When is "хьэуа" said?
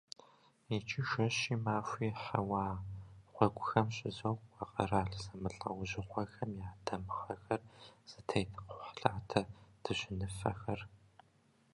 2.21-2.65